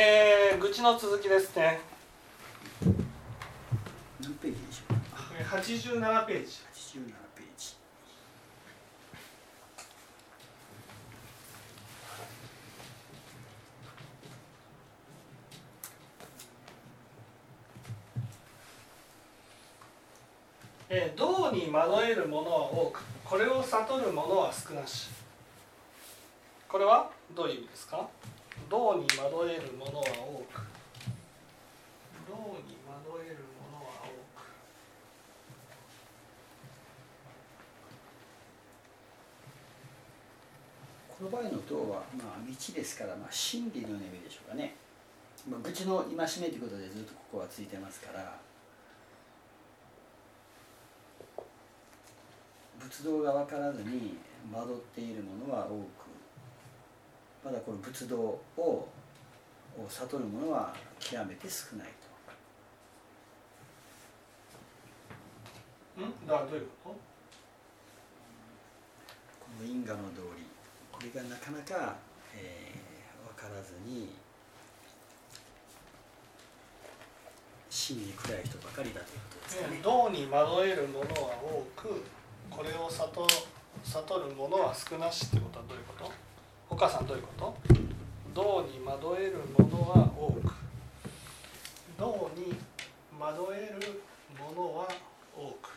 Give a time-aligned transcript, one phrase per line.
[0.00, 1.80] えー、愚痴の続きですね。
[4.20, 5.00] 何ページでしょうか？
[5.36, 7.04] えー87ページ87
[7.34, 7.74] ページ。
[20.90, 25.08] えー道に惑えるものは多くこれを悟るものは少なし。
[26.68, 28.06] これはどういう意味ですか？
[28.68, 30.60] 道に惑えるものは多く
[32.28, 32.34] 道
[32.66, 34.08] に惑えるものは多
[34.38, 34.44] く。
[41.08, 44.76] この場合の道は、まあ、道ですから、まあ、真理の意味でしょうかね、
[45.48, 48.38] まあ、愚痴の戒めということでずっとここはついてますから
[52.78, 54.18] 仏道が分からずに
[54.52, 56.07] 惑っているものは多く
[57.48, 58.86] まだこの仏道をを
[59.88, 61.88] 悟るものは極めて少ない
[65.96, 66.04] と。
[66.04, 66.26] ん？
[66.26, 66.96] だどういうここ
[69.62, 70.44] の因果の道理
[70.92, 71.96] これがなかなか、
[72.36, 74.10] えー、分からずに
[77.70, 79.82] 真に暗い人ばかりだということですと、かねね、。
[79.82, 82.04] 道に惑えるものは多く
[82.50, 83.26] これを悟
[83.84, 86.04] 悟るものは少なしってことはどういうこと？
[86.04, 86.27] お
[86.78, 87.56] 母さんどういうこと？
[88.32, 90.54] 道に惑えるものは多く。
[91.98, 92.54] 道に
[93.18, 94.00] 惑える
[94.38, 94.86] ものは
[95.36, 95.70] 多く。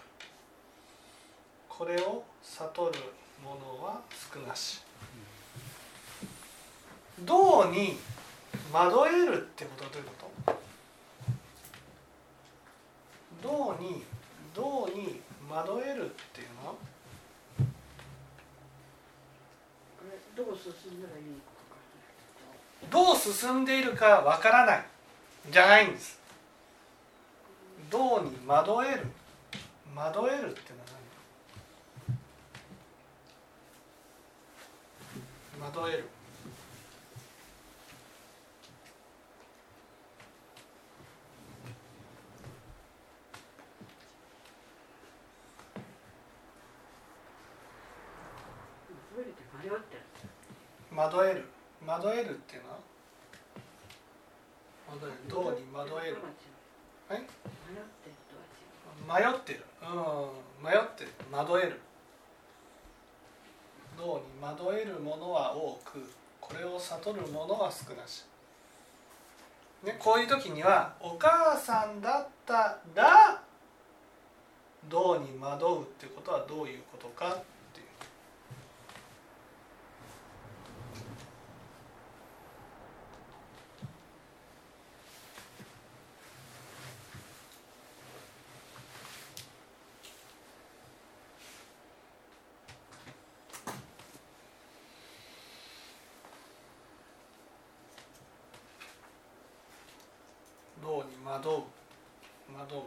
[1.67, 2.99] これを悟る
[3.43, 4.83] ものは少なし。
[7.25, 7.97] 道に
[8.71, 10.13] 惑えるってことはどういうこ
[13.41, 13.49] と？
[13.49, 14.03] 道に
[14.53, 16.75] 道に惑えるっていうのは？
[20.41, 21.51] どう進んだらいいのか
[22.89, 24.85] どう進んでいるかわからない。
[25.51, 26.19] じゃないんです。
[27.91, 29.05] 道に惑える。
[29.95, 30.85] 惑えるってのは
[35.61, 35.75] 何？
[35.77, 36.05] 惑える。
[49.13, 49.31] 覚えて
[49.67, 50.01] 迷ってる
[50.95, 51.45] 惑える。
[51.85, 52.77] 惑えるっていうのは？
[54.89, 55.13] 惑える。
[55.29, 56.17] 道に惑える。
[57.07, 57.21] はい
[59.07, 59.85] 迷ってるう
[60.61, 60.63] ん。
[60.63, 61.11] 迷ってる。
[61.31, 61.79] 惑える。
[63.97, 68.25] 道に惑えるものは多くこれを悟るものは少なし、
[69.83, 73.41] ね、こういう時にはお母さんだったら
[74.89, 77.87] 道に惑うってことはどういうことかっていう
[100.83, 101.51] 道に惑う
[102.53, 102.83] 惑うお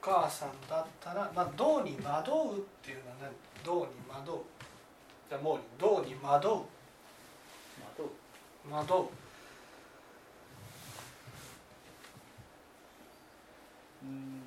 [0.00, 3.30] 母さんだったら、まあ、道に惑うっていうのは何？
[3.62, 4.34] 道に惑う
[5.28, 6.50] じゃあもう道に惑う
[8.70, 8.96] まあ惑う
[14.02, 14.42] うん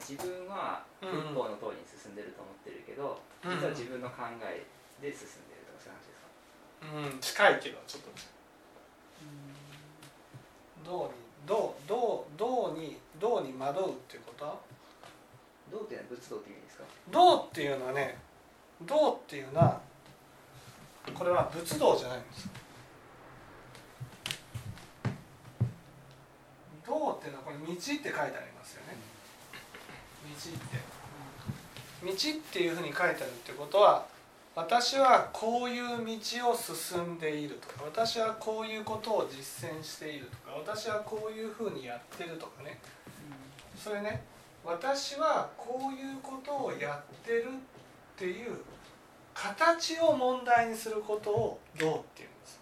[0.00, 1.10] 自分はうん。
[1.10, 3.50] 仏法の通りに進んでると思ってるけど、うん。
[3.56, 4.66] 実は自分の考え
[5.00, 5.51] で進んでる
[6.92, 8.08] うん近いけどちょっと。
[8.10, 8.12] 違
[10.84, 11.12] う道に
[11.46, 14.44] 道道道に道に惑うっていうこと？
[14.44, 14.56] は
[15.70, 16.84] 道っていうのは仏道って意味ですか？
[17.10, 18.18] 道っていうのはね
[18.82, 19.80] 道っていうのは
[21.14, 22.48] これは仏道じゃないんです
[26.86, 28.96] 道っていうのはこれ道って書いてありますよね。
[30.24, 30.92] 道って。
[32.04, 33.16] 道っていうふうに書いてあるっ
[33.46, 34.04] てことは
[34.54, 42.78] 私はこういう道を進んでいるとか私はこういうことを実践しているとか私はこういうふうにやってるとかね
[43.76, 44.22] それね
[44.62, 48.58] 私はこういうことをやってるっていう
[49.32, 52.60] 形を問題にすることを道っていうんです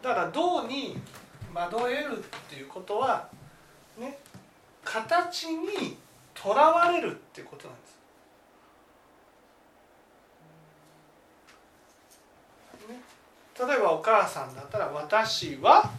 [0.00, 0.96] だから道に
[1.52, 3.28] 惑えるっていうことは
[3.98, 4.18] ね
[4.84, 5.96] 形に
[6.34, 7.95] とらわれるっていうことなんです。
[13.58, 15.90] 例えばお母さんだったら私は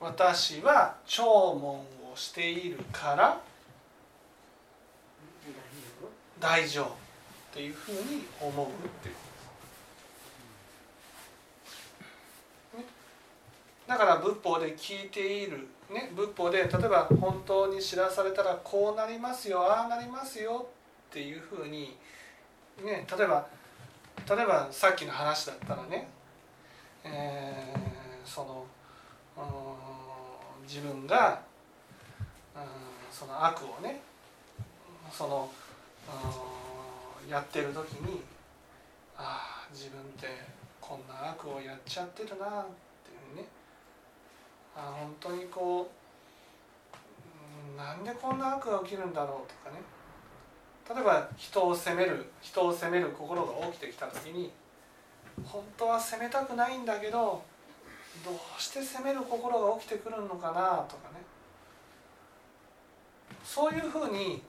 [0.00, 1.84] 私は聴聞を
[2.16, 3.40] しているから
[6.40, 6.88] 大丈夫っ
[7.52, 8.70] ていうふうに思うっ
[9.02, 9.14] ていう。
[13.86, 20.66] だから仏法で聞いている、ね、仏法で例えば本当に知らされたらこうなりますよああなりますよ
[21.10, 21.96] っていうふうに、
[22.82, 23.46] ね、例えば
[24.28, 26.08] 例えばさっきの話だったらね、
[27.04, 28.64] えー、その
[30.66, 31.40] 自分が
[33.10, 34.00] その悪をね
[35.10, 35.50] その
[37.28, 38.22] やってる時に
[39.16, 40.26] ああ自分って
[40.80, 42.91] こんな悪をやっちゃってるなって
[44.76, 49.82] あ本当にこうなんでこんな悪が起きるんだろうとかね。
[50.94, 54.50] 例えば人を責める人を責める心が起きてきた時に
[55.44, 57.42] 本当は責めたくないんだけど
[58.24, 61.22] どうして責める心が起きてくるのかなとかね。
[63.44, 64.42] そういうふうに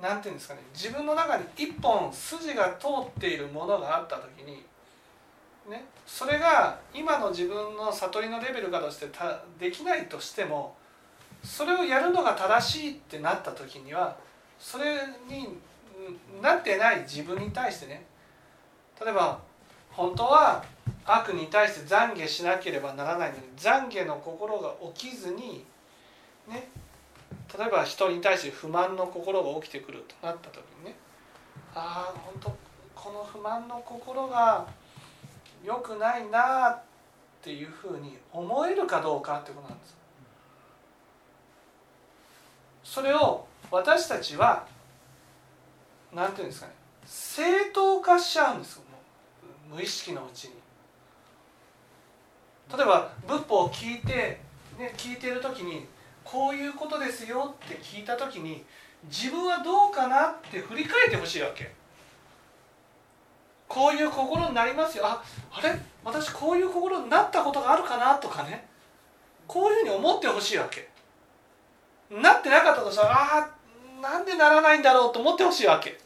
[0.00, 4.64] 何て言うんですかね自分の中に一本筋が通っているものがあった時に
[5.68, 10.74] ね、それが今の自分の悟りのレベルかとしてたできないとしても
[11.44, 14.16] それをやるのが正しいってなった時には
[14.58, 14.96] それ
[15.28, 15.58] に
[16.40, 18.04] なってない自分に対してね
[19.00, 19.40] 例えば
[19.90, 20.64] 本当は
[21.04, 25.64] 悪に対して懺悔しなければならないのに懺悔の心が起きずに
[26.48, 26.68] ね
[27.58, 30.96] 例えば人に対して不満の心が起きてくるとなった時にね
[31.74, 32.56] ああ本当
[32.94, 34.66] この不満の心が
[35.64, 36.80] 良くないなっ
[37.42, 39.96] ていうふうに思えるかどうかってことなんです。
[42.84, 44.66] それを私たちは
[46.12, 46.74] 何て言うんですかね
[47.06, 47.42] 正
[47.72, 48.82] 当化しちゃうんですよ
[49.72, 50.54] 無意識のうちに。
[52.76, 54.40] 例えば仏法を聞いて、
[54.78, 55.86] ね、聞いている時に
[56.24, 58.64] こういうことですよって聞いた時に
[59.04, 61.72] 自分はどうかなって振り返ってほしいわけ。
[63.72, 65.06] こういう心になりますよ。
[65.06, 65.74] ああれ？
[66.04, 68.16] 私こういう心になったことがあるかな？
[68.16, 68.68] とかね。
[69.46, 70.90] こういうふうに思ってほしいわけ。
[72.10, 73.50] なってなかったとしたらあ
[73.98, 75.98] あなんでならないんだろうと思ってほしいわけ。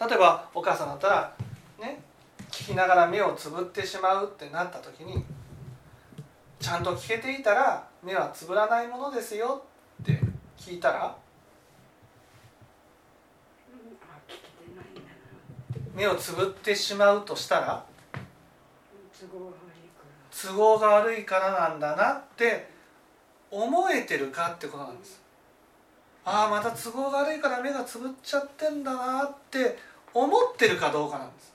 [0.00, 1.36] 例えばお母さんだったら
[1.78, 2.00] ね
[2.50, 5.22] 聞きながら目をつぶってしまうってなった時に
[6.58, 9.62] ちゃんと聞けていたら目はつぶらないものですよ
[10.02, 10.18] って
[10.56, 11.14] 聞いたら
[15.94, 17.84] 目をつぶってしまうとしたら
[19.20, 21.50] 都合が悪いから。
[21.52, 22.70] なんだなって
[23.50, 25.20] 思えてるかってことなんです。
[26.24, 29.78] ああまた都合が悪いから目がつぶっちゃってんだなって
[30.14, 31.52] 思ってるかどうかなんです。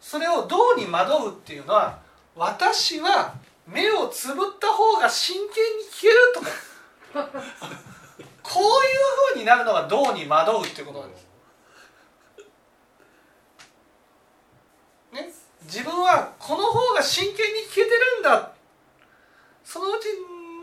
[0.00, 1.98] それをどうに惑うっていうのは
[2.36, 3.34] 私は
[3.66, 6.48] 目をつぶった方が真剣に聞けるとか。
[8.42, 11.26] こういうふうになるのがどうに惑うっていうことなんです
[15.70, 18.50] 自分はこの方が真剣に聞けてるんだ。
[19.64, 20.10] そのうち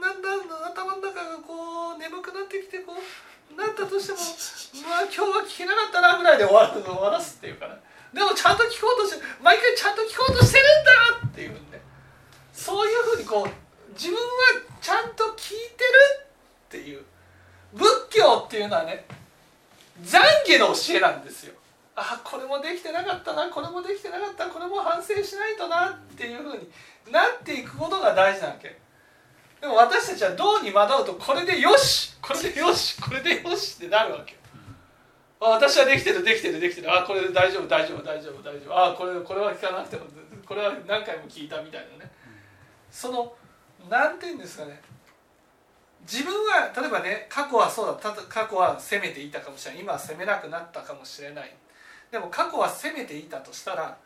[0.03, 4.19] なんだ頭の中がこう眠くなってきてこうなったとしても
[4.83, 7.79] まあ今日は聞けなかったなぐらいで終わる終わらすっていうかね
[8.13, 10.91] でもちゃんと聞こうとして毎回ちゃんと聞こうとしてるんだ
[11.25, 11.81] っていうね
[12.53, 14.21] そういうふうにこう自分は
[14.81, 15.89] ちゃんと聞いてる
[16.21, 17.05] っていう
[17.71, 19.05] 仏教っていうのはね
[20.03, 21.53] 懺悔の教えなんですよ。
[21.95, 24.45] あこれもできてなかったなこれもできてなかった
[25.15, 26.69] 省しないとなっていうふうに
[27.11, 28.77] なっていくことが大事なわけ。
[29.61, 34.35] でも私たちはどうに惑うとこれでよしこれでよしこれでよしってなるわけ。
[35.39, 36.91] あ私はできてるできてるできてる。
[36.91, 38.85] あこれで大丈夫大丈夫大丈夫大丈夫。
[38.85, 40.03] あこれこれは聞かなくても
[40.45, 42.11] これは何回も聞いたみたいなね。
[42.91, 43.33] その
[43.89, 44.81] 何て言うんですかね。
[46.01, 49.81] 自分は例えばね過去はそうだった過去は責めていたかもしれない。
[49.81, 51.53] 今は責めなくなったかもしれない。
[52.11, 53.97] でも過去は責めていたとしたら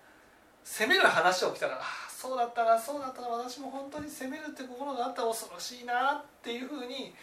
[0.64, 7.14] 責める話を来たら「ああそうだったなそうだったな私も本当に責めるって心があったら恐ろしいな」っていうふうに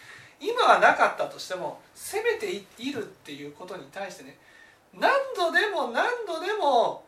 [0.41, 4.39] 今はなかったとしても責めているっていうことに対してね
[4.95, 7.05] 何度でも何度でも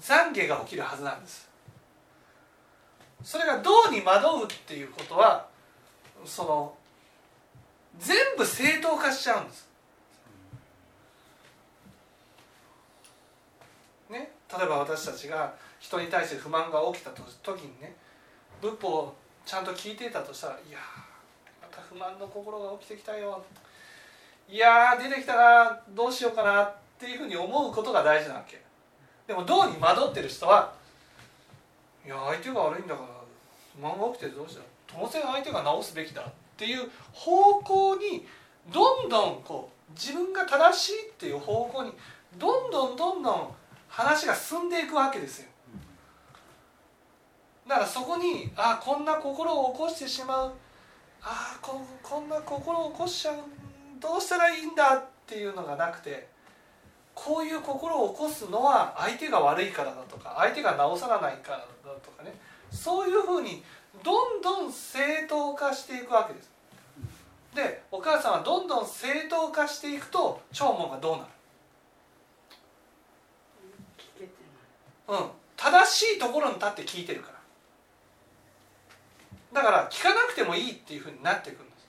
[0.00, 1.48] 懺悔が起きるはずなんです。
[3.24, 5.46] それがどうに惑うっていうことは
[6.24, 6.74] その
[7.98, 9.68] 全部正当化しちゃうんです。
[14.10, 17.94] ね、例えば私たちが人に対して不満が起きた時にね
[18.60, 19.14] 仏法を
[19.44, 20.78] ちゃんと聞いていたとしたら「いや
[21.60, 23.42] また不満の心が起きてきたよ」
[24.48, 28.62] いや出てきたなどうしようかなっていうふうに思うことが大事なわけ。
[29.26, 30.72] でもどうに惑ってる人は
[32.04, 33.08] 「いや相手が悪いんだから
[33.74, 36.24] 不満が起きてどうした当然相手が直すべきだっ
[36.56, 38.26] ていう方向に
[38.72, 41.92] どんどんこう自分が正しいっていう方向に
[42.38, 43.54] どんどんどんどん
[43.88, 45.48] 話が進んでいくわけですよ。
[47.66, 50.52] だからそこにあこんな心を起こしてしまう
[51.22, 53.36] あここんな心を起こしちゃう
[54.00, 56.28] どうしたらいいんだっていうのがなくて
[57.14, 61.66] こういう心を起こすのは相手が悪いからだとか相手が直さらないからだ
[62.02, 62.32] とかね
[62.70, 63.62] そういうふうに
[64.02, 66.50] どんどん正当化していくわけです。
[67.54, 71.24] でお母さんはどんどん正当化していくと長門がどうなる
[73.98, 74.30] 聞けてない
[75.08, 77.38] うん、正しいところに立って聞いてるから。
[79.52, 81.88] だから聞かなくてもいいっていうふうになっていくんです。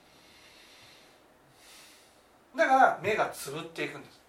[2.56, 4.20] だから目がつぶっていくんです。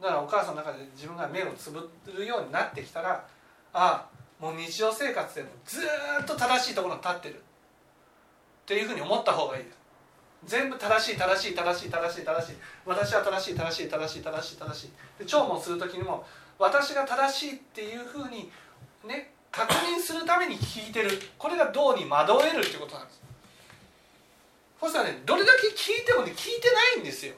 [0.00, 3.26] だからお母さんの中で自分が目をつぶるようになってきたら
[3.72, 4.08] ああ
[4.38, 5.80] もう日常生活でもず
[6.22, 7.36] っと正しいところに立ってる。
[7.36, 7.38] っ
[8.66, 9.78] ていうふうに思った方がいいです。
[10.44, 12.56] 全部正しい正しい正しい正しい正しい。
[12.84, 14.56] 私は正しい正しい正しい正しい。
[14.58, 16.26] 正しいで聴聞する時にも
[16.64, 18.50] 私が正しいっていうふうに
[19.06, 21.10] ね確認するために聞いてる。
[21.38, 23.20] これが道に惑えるっていうことなんです。
[24.80, 27.34] そしたらねどれだけ聞いてもね聞いてないんですよ。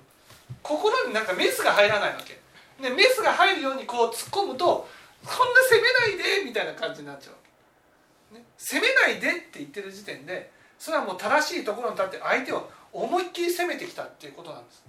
[0.63, 2.41] 心になんかメスが入らないわけ。
[2.81, 4.89] でメスが入るようにこう突っ込むと
[5.25, 7.33] こんな責めないでみたいな感じになっちゃ
[8.31, 14.85] う、ね、責めないでって言ってる時点でそれはもう正しいところに立って相手を思いっきり攻めてきたっていうことなんです。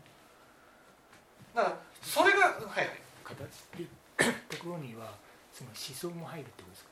[1.55, 2.89] だからそれがはいはい。
[3.27, 5.13] 形っていうところには
[5.53, 6.89] その思想も入るってことですか？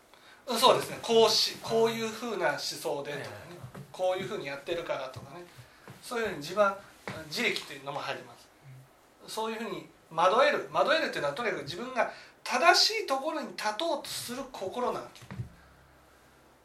[0.48, 1.00] うんそうですね。
[1.02, 3.56] こうしこういうふうな思想でとかね。
[3.92, 5.44] こういうふうにやってるからとかね。
[6.02, 6.74] そういうふうに自分
[7.28, 8.48] 自力っていうのも入ります。
[9.34, 10.70] そういうふうに惑える。
[10.72, 12.12] 惑えるっていうのはとにかく自分が
[12.44, 15.22] 正しいところに立とうとする心なわけ。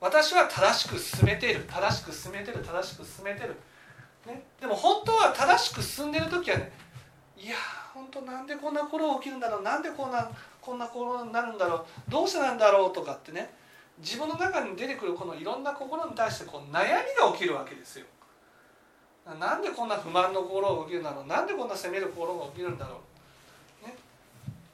[0.00, 1.64] 私は正しく進めている。
[1.68, 2.58] 正しく進めてる。
[2.58, 3.54] 正しく進めてる、
[4.26, 6.72] ね、でも本当は正しく進んでる時はね
[7.36, 9.62] いやー本当なんでこんな頃起きるんだろう。
[9.62, 10.30] なんでこんな
[10.70, 13.50] こんな頃になるんだろうどうしてなんだろうとかってね
[13.98, 16.86] 自分の中に出てくるこのいろんな心に対してこう悩み
[17.20, 18.06] が起きるわけですよ。
[19.40, 23.00] なんでこんな不満の心が起きるんだろうなんでこんな責める心が起きるんだろ
[23.82, 23.94] う、ね、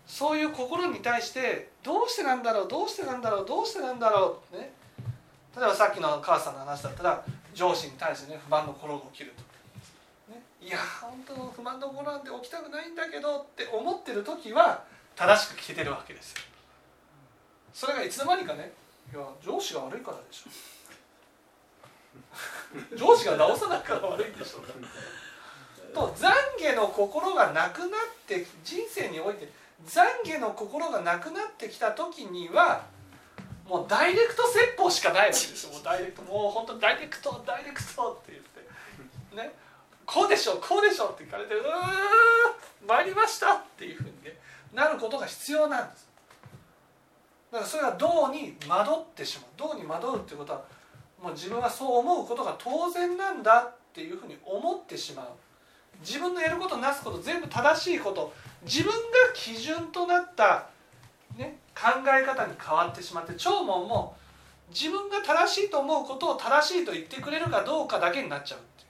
[0.06, 4.72] そういう心に対してどうしてなんだろうどうしてなんだろうどうしてなんだろうね。
[5.56, 7.24] 例えばさっきの母さんの話だったら
[7.54, 14.84] 上司に対してね不満の心が起きると、ね、いや本当の不満の心なんて起きたくないんだけどって思ってる時は
[15.16, 16.32] 正しく聞けてるわけです。
[16.34, 16.40] よ
[17.72, 18.72] それがいつの間にかね
[19.12, 20.50] いや上司が悪いからでしょ。
[22.96, 24.60] 上司が直さないから悪いでしょ
[25.94, 27.90] と懺悔の心がなくなっ
[28.26, 29.48] て人生において
[29.86, 32.84] 懺悔の心がなくなってきた時には
[33.68, 35.72] もうダイレクト説法しかないわけですよ。
[35.72, 39.48] もうダイレクトもう本当にダイレクトダイレクトって言って。
[39.48, 39.54] ね。
[40.04, 41.62] こうでしょこうでしょって聞かれてうー
[42.86, 44.38] 参りましたっていうふうにね
[44.76, 46.06] なることが必要なんです。
[47.50, 49.70] だからそれは道に惑ってしまう。
[49.70, 50.62] 道に惑うっていうことは
[51.22, 55.26] もう自分はそう思うことが当然なんだっていうふうに思ってしまう。
[56.00, 58.34] 自分のやることなすこと全部正しいこと。
[58.64, 58.98] 自分が
[59.34, 60.68] 基準となった、
[61.38, 64.14] ね、考え方に変わってしまって長門も
[64.68, 68.88] 自分が正しいと思うことを正しいと言ってくれるかどうかだけになっちゃうっていう。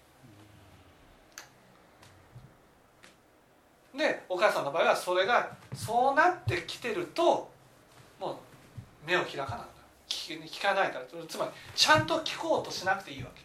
[3.96, 7.50] でお母さんの場合はそれがそうなってきてると
[8.20, 8.36] もう
[9.06, 9.58] 目を開かない
[10.08, 11.04] 聞聞かないから。
[11.28, 13.42] つまりちゃんと聞こうとしなくていいわけ。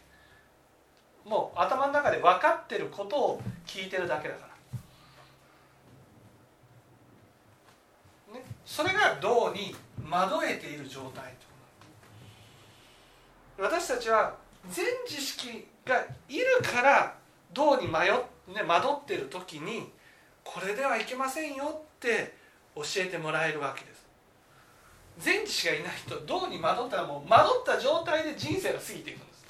[1.28, 4.48] もう頭の中で分かってることを聞いてるだけだか
[8.28, 9.74] ら、ね、それが道に
[10.10, 11.32] 惑えている状態
[13.58, 14.34] 私たちは
[14.68, 17.14] 全知識がいるから
[17.52, 18.12] 道に迷っ、
[18.52, 19.92] ね、惑ってる時に
[20.44, 22.34] これではいけませんよって
[22.74, 24.02] 教えてもらえるわけです。
[25.18, 29.44] 全知識がいない人道に惑ったらもう惑った状態で人生が過ぎていくんです。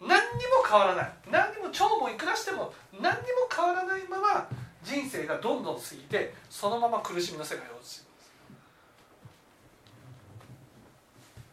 [0.00, 0.20] 何にも
[0.68, 1.12] 変わらない。
[1.30, 3.14] 何にも腸もいくらしても何にも
[3.54, 4.46] 変わらないまま
[4.82, 8.34] 人生がどんどん過ぎてそのまま苦しみの世界に落ちていくんです。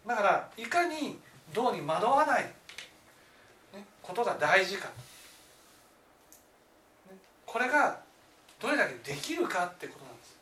[0.08, 1.20] だからいかに
[1.54, 2.44] 道に惑わない、
[3.74, 4.88] ね、ことが大事か、
[7.10, 8.00] ね、これが
[8.62, 10.39] どれだけできるかってことなんです。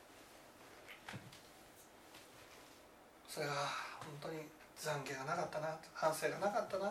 [3.30, 3.54] それが
[4.00, 4.40] 本当に
[4.78, 6.88] 懺悔がなかったな反省がなかったな。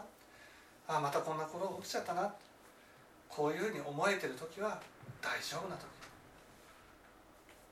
[0.86, 2.32] ああまたこんなことが起きちゃったな。
[3.28, 4.80] こういうふうに思えてる時は
[5.20, 5.84] 大丈夫な時。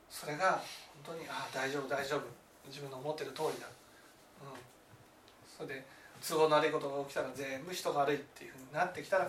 [0.09, 0.61] それが
[1.03, 2.47] 本当にああ大丈夫大丈夫。
[2.67, 3.67] 自分の思ってる通りだ、
[4.43, 4.59] うん、
[5.47, 5.85] それで
[6.21, 9.25] 都合の悪いことが起きたら全部人が悪いっていうふうになってきたら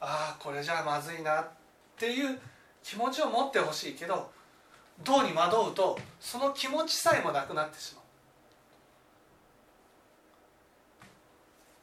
[0.00, 1.48] ああこれじゃまずいなっ
[1.96, 2.38] ていう
[2.84, 4.30] 気持ちを持ってほしいけど
[5.02, 8.04] 道に惑うとその気持ちさえもなくなってしまう。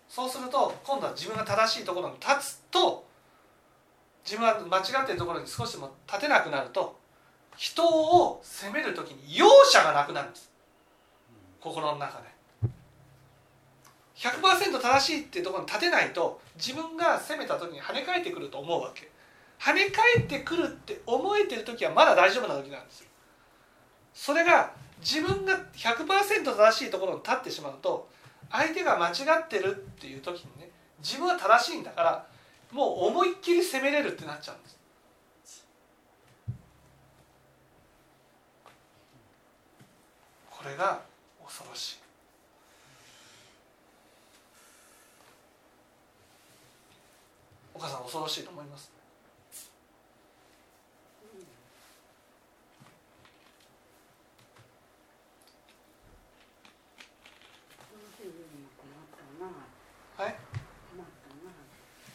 [0.07, 3.05] そうすると今度は自分が正しいところに立つと
[4.23, 6.99] 自分が間違っているところに少しでも立てなくなると
[7.57, 10.51] 人を責める時に容赦がなくなるんです。
[11.59, 12.29] 心の中で。
[14.15, 19.09] 100%正しいっていうところに立てないと自分が責めた時に跳ね返ってくると思うわけ。
[19.61, 23.07] 跳ね返ってくるって思えてる時はまだ大丈夫な時なんですよ。
[24.11, 28.09] それが自分が100%正しいところに立ってしまうと
[28.49, 32.25] 相手が間違ってるっていう時にね自分は正しいんだから
[32.71, 34.81] もう思いっきり責めれるってなっちゃうんです。
[40.49, 41.01] これが
[41.45, 42.01] 恐ろしい。
[47.73, 48.91] お母さん恐ろしいと思います
[57.91, 60.35] この日に困ったなはい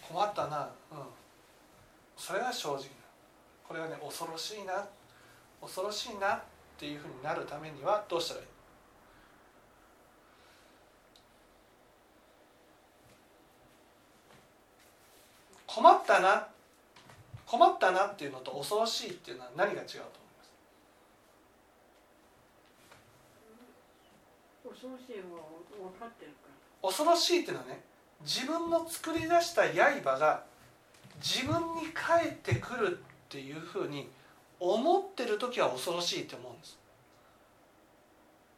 [0.09, 1.07] 困ったな困ったなうん
[2.17, 2.87] それが正直な
[3.67, 3.75] こ
[4.39, 4.87] しいな
[5.61, 6.43] 恐ろしいなっ
[6.79, 8.47] ていうふうになるためにはどうしたらいい？
[15.67, 16.47] 困ったな
[17.47, 20.01] 困ったなっていうのと恐ろしいっていうのは何が違うと思い
[24.69, 24.81] ます？
[24.81, 25.43] 恐ろしい方は
[25.91, 26.37] 分かってるか
[26.83, 27.81] 恐ろしいっていうのはね
[28.23, 30.45] 自分の作り出した刃が
[31.23, 34.09] 自分に返ってくるっていうふうに
[34.59, 36.79] 思ってる時は恐ろしいって思うんです。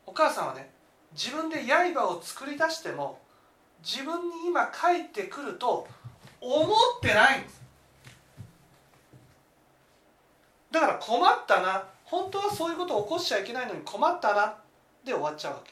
[0.06, 0.70] お母さんはね
[1.12, 3.18] 自分で刃を作り出しても
[3.82, 5.87] 自分に今返ってくると
[6.40, 7.62] 思ってないんです。
[10.70, 14.56] だから困ったな本当はそういうことを起こしちゃいけないのに困ったな
[15.04, 15.62] で終わっちゃうわ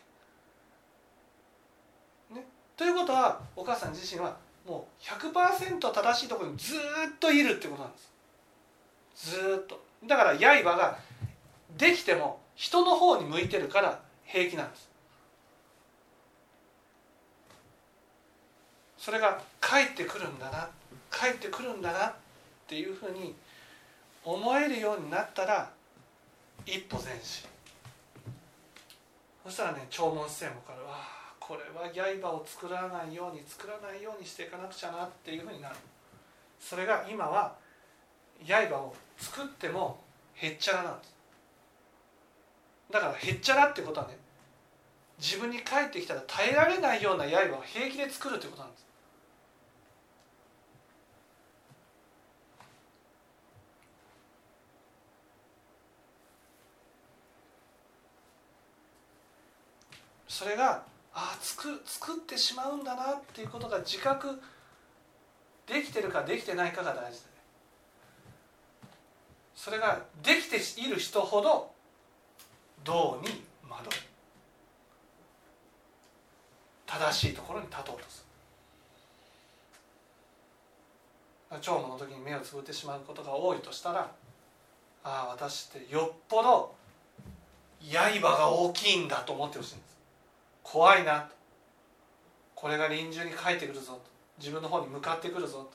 [2.30, 2.34] け。
[2.34, 2.46] ね。
[2.76, 4.36] ということはお母さん自身は
[4.66, 6.78] もう100%正しいところにずっ
[7.20, 9.30] といるってことなんです。
[9.30, 9.86] ずっと。
[10.04, 10.98] だから刃が
[11.76, 14.88] できても人の方に向いてるから平気なんです。
[18.98, 20.68] それが帰ってくるんだな
[21.12, 22.14] 帰ってくるんだなっ
[22.66, 23.35] ていうふうに
[24.24, 25.70] 思えるようになったら
[26.64, 27.48] 一歩前進。
[29.44, 31.88] そしたらね弔問姿勢もからわあこれは
[32.20, 35.76] 刃を作らないように作らないようにしていかなくちゃなっていうふうになる。
[36.59, 37.54] それが今は
[38.44, 40.00] 刃を作っても
[40.35, 41.14] へっちゃらなんです。
[42.90, 44.16] だからへっちゃらってことはね
[45.18, 48.87] 自分に返ってきたら耐えられないような刃を平気で作るってことなんです。
[60.29, 60.83] それが
[61.14, 64.38] ああ作作ってしまうんだなっていうことが自覚
[65.66, 67.36] できてるかできてないかが大事だね
[69.66, 71.72] それができている人ほど
[72.85, 73.88] 道に惑う。
[76.87, 78.24] 正しいところに立とうとす
[81.50, 81.59] る。
[81.61, 84.09] 聴聞の時に目をつぶってしまうことが多いとしたら
[85.02, 86.72] ああ私ってよっぽど
[87.83, 89.98] 刃が大きいんだと思ってほしいんです。
[90.62, 91.29] 怖いな
[92.55, 94.02] これが臨終に帰ってくるぞと。
[94.38, 95.68] 自分の方に向かってくるぞ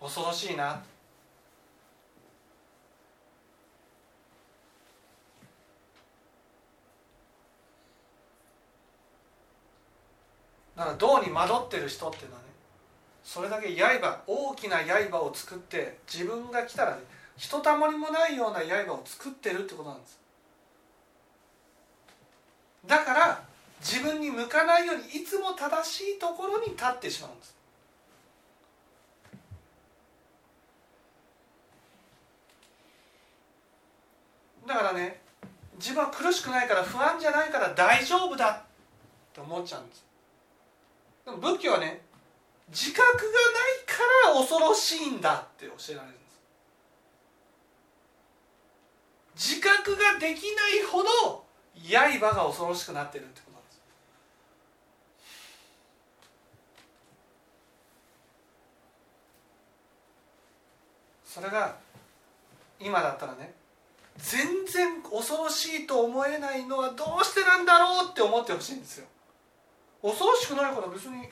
[0.00, 0.06] と。
[0.06, 0.84] 恐ろしいな
[10.76, 12.48] だから銅に惑ってる人っていうのはね
[13.22, 17.02] それだけ刃大きな刃を作って自分が来たらね
[17.36, 20.20] ひとたまりもないような刃を作ってるってことなんです。
[22.86, 23.42] だから
[23.80, 27.56] 自分に向かないようにいつも正しいところに立ってしまうんです。
[34.66, 35.20] だからね
[35.76, 38.62] 自分は苦しくないから不安じゃないから大丈夫だっ
[39.32, 40.11] て思っちゃうんです。
[41.24, 42.02] でも仏教はね
[42.68, 43.22] 自覚がない
[43.86, 46.18] から恐ろしいんだって教えられるんで
[49.36, 49.54] す。
[49.54, 53.80] 自覚ができないほど刃が恐ろしくなってるってことなんです。
[61.34, 61.76] それが
[62.78, 63.54] 今だったらね
[64.16, 69.06] 全然恐ろしいと思えないのはどうしてなんだろうって思ってほしいんですよ。
[70.02, 71.24] 恐ろしくないから別にん？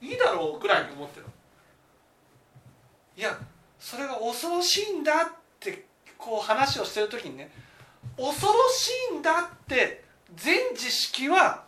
[0.00, 1.26] いいだろうぐらいに思ってる
[3.16, 3.38] いや
[3.78, 5.26] それが恐ろしいんだっ
[5.58, 5.86] て
[6.18, 7.50] こう話をしてる時にね
[8.16, 10.04] 恐ろしいんだって
[10.36, 11.64] 全知識は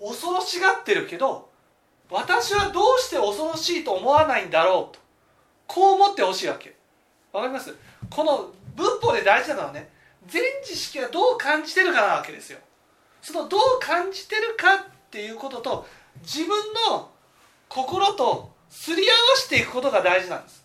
[0.00, 1.48] 恐ろしがってるけど
[2.10, 5.00] 私はどうして恐ろしいと思わないんだろうと
[5.66, 6.76] こう思ってほしいわけ。
[7.32, 7.74] わかります？
[8.10, 9.90] この仏法で大事なのはね
[10.26, 12.58] 全知識はどう感じてるかなわけですよ。
[13.20, 15.86] そのどう感じてるかっていうことと
[16.22, 16.48] 自分
[16.90, 17.08] の
[17.68, 20.64] 心とすり合わせていくことが大事なんです。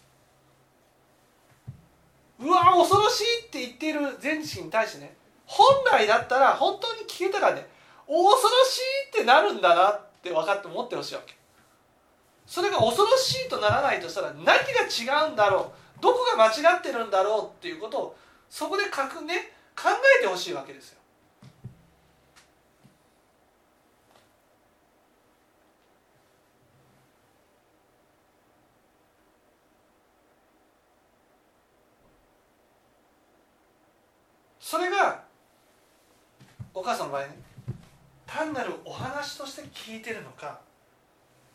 [2.40, 5.14] うわ恐ろしいって言っている全知識に対してね
[5.46, 7.68] 本来だったら本当に聞けたらね
[8.08, 8.34] 恐ろ
[8.66, 11.36] しいってなるんだなって分かって思ってほしいわけ。
[12.48, 18.16] それが恐ろしいとならないとしたら何が違うんだろうどこが間違ってるんだろうっていうことを
[18.50, 20.99] そこで書くね考えてほしいわけですよ。
[34.70, 35.24] それが
[36.76, 37.30] お母さんの場合ね
[38.28, 40.60] 単なるお話として聞いてるのか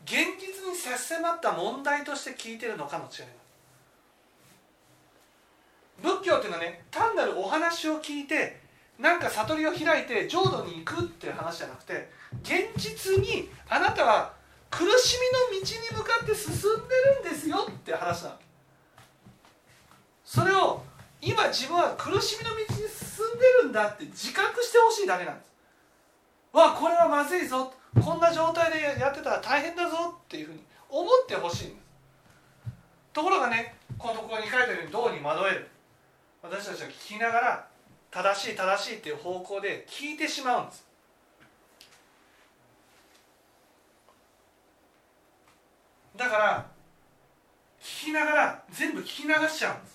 [0.03, 3.25] 現実に差し迫った問題として聞いてるのかの違い
[6.03, 8.59] 仏教っていうのはね単なるお話を聞いて
[8.99, 12.09] なんか悟りを開いて浄土に行くっていう話じゃなくて
[12.43, 14.33] 現実にあなたは
[14.69, 15.17] 苦し
[15.53, 18.45] みの道に向かって進んでるんですよって話なわけ
[20.25, 20.83] それを
[21.21, 22.74] 今自分は苦しみの道
[23.35, 25.51] んでるんだって自覚してほしいだけなんです。
[26.53, 27.73] わこれはまずいぞ。
[28.03, 31.79] こんな状態でやってたら大変だぞっていうふうに思ってほしいんです。
[33.13, 35.69] ところがねこのところに書いてあるようにどうに惑える。
[36.41, 37.67] 私たちは聞きながら
[38.11, 40.85] 正しい正しいっていう方向で聞いてしまうんです。
[46.15, 46.65] だから
[47.81, 49.94] 聞きながら全部聞き流しちゃうんです。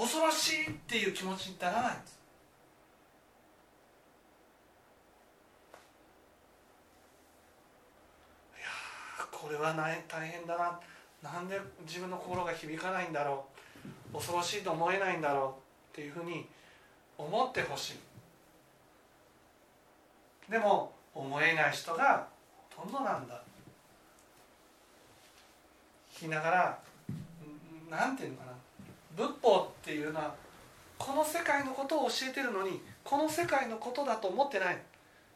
[0.00, 2.18] 恐ろしいっていう気持ちにならないんです。
[8.56, 8.66] いや
[9.30, 9.74] これは
[10.08, 10.80] 大変だな。
[11.22, 13.44] なんで自分の心が響かないんだろ
[14.10, 14.14] う。
[14.14, 15.58] 恐ろしいと思えないんだろ
[15.92, 16.48] うっていうふうに
[17.18, 17.98] 思ってほしい。
[20.50, 22.26] でも思えない人が
[22.74, 23.42] ほとんどなんだ。
[26.14, 26.78] 聞きながら
[27.90, 28.52] なんていうのかな。
[29.16, 30.34] 仏法っていうのは
[30.98, 34.78] この世界のことを教えてるのにこの世界のことだと思ってない。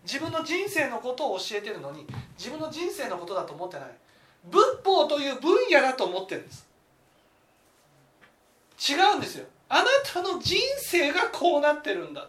[0.04, 2.06] 自分の人生のことを教えてるのに
[2.36, 3.90] 自分の人生のことだと思ってない。
[4.44, 6.66] 仏法という分野だと思ってるんです。
[8.90, 9.46] 違うんですよ。
[9.68, 12.28] あなたの人生がこうなってるんだ。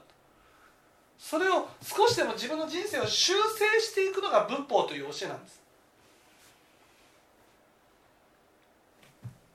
[1.17, 5.61] それを少しでも自分の人生を修正していくのが仏法という教えなんです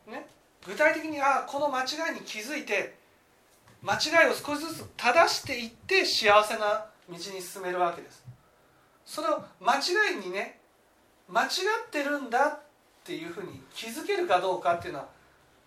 [0.08, 0.26] ね
[0.66, 2.94] 具体的にあこの間違いに気づいて
[3.82, 8.22] 間違いを少しずつ正していって幸せな道に進めるわけです。
[9.06, 10.60] それを間違いにね
[11.28, 12.60] 間違ってるんだっ
[13.04, 15.08] ていうふうに気づけるかどうかっていうのは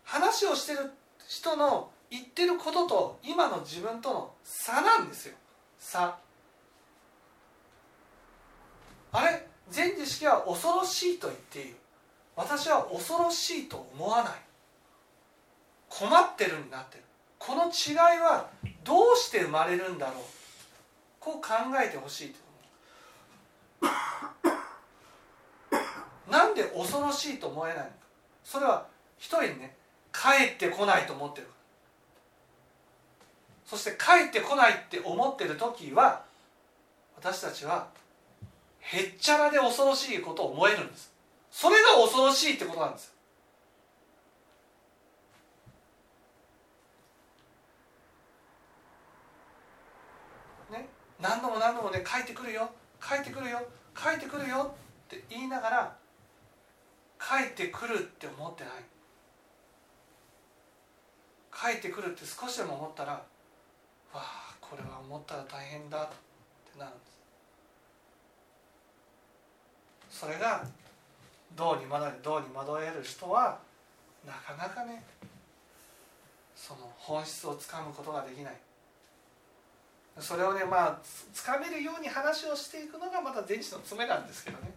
[0.03, 0.91] 話をしてる
[1.27, 5.36] 人の言ってることと今の自分との差なんですよ。
[5.79, 6.17] 差。
[9.12, 9.47] あれ？
[9.69, 11.75] 全知識は恐ろしいと言っている。
[12.36, 14.34] 私は恐ろしいと思わない。
[15.99, 16.97] 困ってるになって。
[16.97, 17.03] る
[17.38, 18.49] この違いは
[18.84, 20.15] どうして生まれるんだろう。
[21.19, 21.49] こう考
[21.82, 22.34] えてほしい
[23.82, 23.88] と
[26.29, 27.91] なんで恐ろしいと思えないのか。
[28.43, 29.75] それは一人ね
[30.12, 31.47] 帰ってこないと思ってる
[33.65, 36.23] そして帰ってこないって思ってる時は
[37.15, 37.88] 私たちは
[38.79, 41.13] へっちゃらで恐ろしいことを思えるんです。
[41.51, 43.13] それが恐ろしいってことなんです。
[50.71, 50.89] よね
[51.23, 52.69] 何度も何度もね帰ってくるよ。
[53.01, 53.59] 帰ってくるよ。
[53.95, 54.75] 帰ってくるよ。
[55.05, 55.95] って言いながら
[57.17, 58.73] 帰ってくるって思ってない。
[61.53, 63.21] 帰ってくるって少しでも思ったらわ
[64.15, 67.05] あこれは思ったら大変だってなるんで
[70.09, 70.19] す。
[70.19, 70.65] それが
[71.55, 73.59] どうに惑えどうに惑える人は
[74.27, 75.03] なかなかね
[76.55, 78.55] その本質をつかむことができない。
[80.19, 80.99] それをねまあ
[81.34, 84.71] つかめるように話をしていくのがまた電池の詰めなんですけどね。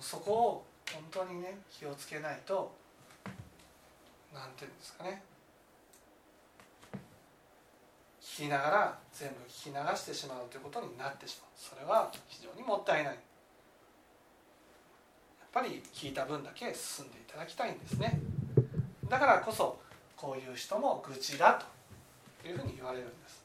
[0.00, 2.74] そこを本当にね気をつけないと
[4.34, 5.22] 何ていうんですかね。
[8.20, 11.50] 聞きながら全部聞き流してしまうということになってしまう。
[11.56, 13.14] それは非常にもったいない。
[13.14, 13.18] やっ
[15.52, 18.20] ぱり聞いた分だけ進んでいただきたいんですね。
[19.08, 19.80] だからこそ
[20.16, 21.77] こういう人も愚痴だと。
[22.46, 23.42] いうふうに言われるんです。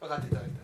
[0.00, 0.63] 分かっていただいて